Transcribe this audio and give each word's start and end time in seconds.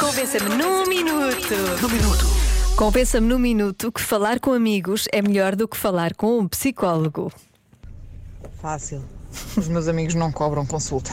Convença-me 0.00 0.54
num 0.56 0.86
minuto. 0.86 1.54
No 1.82 1.88
minuto. 1.90 2.24
Convença-me 2.78 3.26
num 3.28 3.38
minuto 3.38 3.92
que 3.92 4.00
falar 4.00 4.40
com 4.40 4.54
amigos 4.54 5.06
é 5.12 5.20
melhor 5.20 5.54
do 5.54 5.68
que 5.68 5.76
falar 5.76 6.14
com 6.14 6.38
um 6.38 6.48
psicólogo. 6.48 7.30
Fácil. 8.62 9.04
Os 9.54 9.68
meus 9.68 9.86
amigos 9.86 10.14
não 10.14 10.32
cobram 10.32 10.64
consulta. 10.64 11.10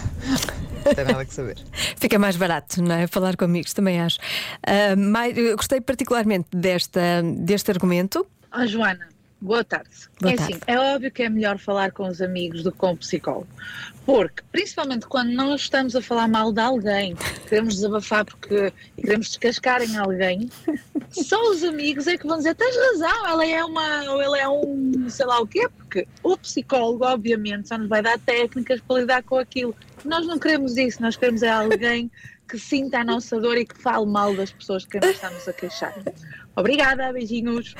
Não 0.86 0.94
tem 0.94 1.04
nada 1.04 1.26
que 1.26 1.34
saber. 1.34 1.58
Fica 2.00 2.18
mais 2.18 2.38
barato, 2.38 2.82
não 2.82 2.96
é? 2.96 3.06
Falar 3.06 3.36
com 3.36 3.44
amigos, 3.44 3.74
também 3.74 4.00
acho. 4.00 4.18
Ah, 4.66 4.96
mais- 4.96 5.38
eu 5.38 5.58
gostei 5.58 5.82
particularmente 5.82 6.48
desta, 6.54 7.22
deste 7.22 7.70
argumento. 7.70 8.26
Ah, 8.50 8.66
Joana, 8.66 9.10
boa 9.42 9.66
tarde. 9.66 9.90
Boa 10.22 10.32
é 10.32 10.38
tarde. 10.38 10.54
assim, 10.54 10.62
é 10.68 10.80
óbvio 10.80 11.12
que 11.12 11.22
é 11.22 11.30
melhor 11.30 11.58
falar 11.60 11.92
com 11.92 12.08
os 12.08 12.22
amigos 12.22 12.64
do 12.64 12.72
que 12.72 12.78
com 12.78 12.94
o 12.94 12.98
psicólogo. 12.98 13.48
Porque, 14.06 14.42
principalmente 14.54 15.06
quando 15.08 15.32
não 15.34 15.54
estamos 15.56 15.96
a 15.96 16.02
falar 16.02 16.28
mal 16.30 16.54
de 16.54 16.62
alguém, 16.62 17.16
queremos 17.46 17.76
desabafar 17.76 18.26
porque 18.26 18.72
queremos 18.98 19.28
descascar 19.30 19.82
em 19.82 19.98
alguém, 19.98 20.50
só 21.12 21.42
os 21.50 21.64
amigos 21.64 22.08
é 22.08 22.18
que 22.18 22.28
vão 22.28 22.38
dizer: 22.38 22.56
tens 22.56 22.76
razão, 22.76 23.28
ela 23.28 23.46
é 23.46 23.64
uma, 23.64 24.04
ou 24.12 24.22
ele 24.22 24.40
é 24.40 24.50
um, 24.50 25.10
sei 25.10 25.26
lá 25.26 25.40
o 25.40 25.48
quê, 25.48 25.68
porque 25.78 26.08
o 26.24 26.38
psicólogo, 26.38 27.06
obviamente, 27.06 27.68
só 27.68 27.78
nos 27.78 27.88
vai 27.88 28.02
dar 28.02 28.20
técnicas 28.20 28.82
para 28.82 29.00
lidar 29.00 29.24
com 29.24 29.38
aquilo. 29.38 29.76
Nós 30.04 30.26
não 30.28 30.38
queremos 30.38 30.78
isso, 30.78 31.02
nós 31.02 31.16
queremos 31.16 31.42
é 31.44 31.50
alguém 31.50 32.12
que 32.48 32.60
sinta 32.60 33.00
a 33.00 33.04
nossa 33.04 33.40
dor 33.40 33.58
e 33.58 33.66
que 33.66 33.82
fale 33.82 34.06
mal 34.06 34.36
das 34.36 34.52
pessoas 34.52 34.84
de 34.84 34.90
quem 34.90 35.02
nós 35.02 35.12
estamos 35.12 35.48
a 35.48 35.54
queixar. 35.54 35.96
Obrigada, 36.56 37.12
beijinhos. 37.12 37.76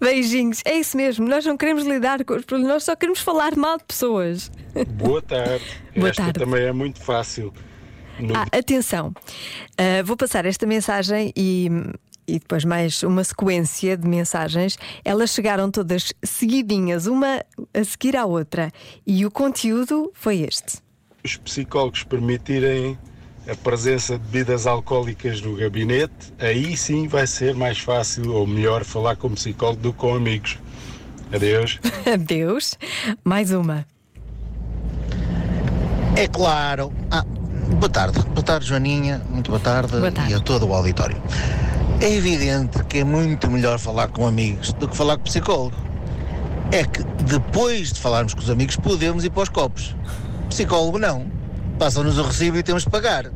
Beijinhos, 0.00 0.62
é 0.64 0.78
isso 0.78 0.96
mesmo. 0.96 1.28
Nós 1.28 1.44
não 1.44 1.56
queremos 1.56 1.84
lidar 1.84 2.24
com 2.24 2.34
os 2.34 2.44
problemas, 2.44 2.74
nós 2.74 2.84
só 2.84 2.96
queremos 2.96 3.20
falar 3.20 3.54
mal 3.56 3.78
de 3.78 3.84
pessoas. 3.84 4.50
Boa 4.94 5.20
tarde. 5.20 5.64
Boa 5.94 6.08
Esta 6.08 6.22
tarde. 6.24 6.40
também 6.40 6.64
é 6.64 6.72
muito 6.72 7.00
fácil. 7.00 7.52
No- 8.20 8.36
Ah, 8.36 8.46
atenção, 8.52 9.12
Ah, 9.78 10.02
vou 10.04 10.16
passar 10.16 10.44
esta 10.46 10.66
mensagem 10.66 11.32
e, 11.36 11.68
e 12.26 12.38
depois 12.38 12.64
mais 12.64 13.02
uma 13.02 13.24
sequência 13.24 13.96
de 13.96 14.06
mensagens. 14.06 14.76
Elas 15.04 15.30
chegaram 15.30 15.70
todas 15.70 16.12
seguidinhas, 16.22 17.06
uma 17.06 17.44
a 17.74 17.84
seguir 17.84 18.16
à 18.16 18.24
outra, 18.26 18.70
e 19.06 19.24
o 19.26 19.30
conteúdo 19.30 20.10
foi 20.14 20.40
este. 20.42 20.78
Os 21.24 21.36
psicólogos 21.36 22.02
permitirem 22.04 22.98
a 23.50 23.54
presença 23.56 24.18
de 24.18 24.24
bebidas 24.26 24.66
alcoólicas 24.66 25.40
no 25.40 25.56
gabinete, 25.56 26.32
aí 26.38 26.76
sim 26.76 27.08
vai 27.08 27.26
ser 27.26 27.54
mais 27.54 27.78
fácil 27.78 28.32
ou 28.32 28.46
melhor 28.46 28.84
falar 28.84 29.16
com 29.16 29.30
psicólogo 29.30 29.80
do 29.82 29.92
que 29.92 29.98
com 29.98 30.14
amigos. 30.14 30.58
Adeus. 31.32 31.78
Adeus. 32.12 32.76
Mais 33.24 33.50
uma. 33.52 33.86
É 36.16 36.26
claro. 36.28 36.92
Boa 37.78 37.88
tarde. 37.88 38.20
Boa 38.20 38.42
tarde, 38.42 38.66
Joaninha. 38.66 39.22
Muito 39.30 39.50
boa 39.50 39.60
tarde, 39.60 39.92
Boa 39.96 40.10
tarde. 40.12 40.32
e 40.32 40.34
a 40.34 40.40
todo 40.40 40.66
o 40.66 40.74
auditório. 40.74 41.16
É 42.00 42.10
evidente 42.12 42.82
que 42.84 42.98
é 42.98 43.04
muito 43.04 43.50
melhor 43.50 43.78
falar 43.78 44.08
com 44.08 44.26
amigos 44.26 44.72
do 44.74 44.88
que 44.88 44.96
falar 44.96 45.16
com 45.16 45.24
psicólogo. 45.24 45.76
É 46.72 46.84
que 46.84 47.02
depois 47.24 47.92
de 47.92 48.00
falarmos 48.00 48.34
com 48.34 48.40
os 48.40 48.50
amigos 48.50 48.76
podemos 48.76 49.24
ir 49.24 49.30
para 49.30 49.42
os 49.42 49.48
copos. 49.48 49.94
Psicólogo 50.48 50.98
não. 50.98 51.26
Passam-nos 51.78 52.18
o 52.18 52.22
recibo 52.22 52.56
e 52.58 52.62
temos 52.62 52.84
de 52.84 52.90
pagar. 52.90 53.26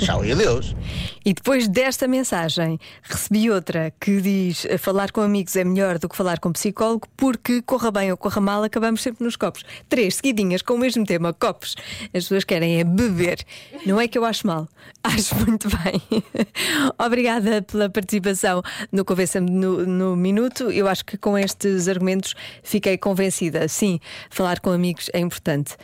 Tchau 0.00 0.24
e 0.24 0.32
adeus. 0.32 0.74
E 1.22 1.34
depois 1.34 1.68
desta 1.68 2.08
mensagem, 2.08 2.80
recebi 3.02 3.50
outra 3.50 3.92
que 4.00 4.18
diz: 4.22 4.66
falar 4.78 5.12
com 5.12 5.20
amigos 5.20 5.54
é 5.56 5.62
melhor 5.62 5.98
do 5.98 6.08
que 6.08 6.16
falar 6.16 6.38
com 6.38 6.50
psicólogo, 6.52 7.06
porque 7.18 7.60
corra 7.60 7.90
bem 7.90 8.10
ou 8.10 8.16
corra 8.16 8.40
mal, 8.40 8.62
acabamos 8.62 9.02
sempre 9.02 9.22
nos 9.22 9.36
copos. 9.36 9.62
Três 9.90 10.14
seguidinhas 10.14 10.62
com 10.62 10.72
o 10.74 10.78
mesmo 10.78 11.04
tema: 11.04 11.34
copos. 11.34 11.76
As 12.14 12.24
pessoas 12.24 12.44
querem 12.44 12.80
é 12.80 12.84
beber. 12.84 13.44
Não 13.84 14.00
é 14.00 14.08
que 14.08 14.16
eu 14.16 14.24
acho 14.24 14.46
mal, 14.46 14.66
acho 15.04 15.34
muito 15.36 15.68
bem. 15.68 16.02
Obrigada 16.98 17.60
pela 17.60 17.90
participação 17.90 18.62
no 18.90 19.04
Convença-me 19.04 19.50
no, 19.50 19.84
no 19.86 20.16
Minuto. 20.16 20.70
Eu 20.70 20.88
acho 20.88 21.04
que 21.04 21.18
com 21.18 21.36
estes 21.36 21.88
argumentos 21.88 22.34
fiquei 22.62 22.96
convencida. 22.96 23.68
Sim, 23.68 24.00
falar 24.30 24.60
com 24.60 24.70
amigos 24.70 25.10
é 25.12 25.20
importante, 25.20 25.76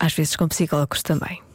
às 0.00 0.14
vezes 0.14 0.36
com 0.36 0.48
psicólogos 0.48 1.02
também. 1.02 1.42